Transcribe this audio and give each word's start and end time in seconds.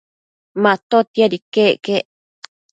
Matotiad 0.63 1.33
iquec 1.37 1.75
quec 1.85 2.07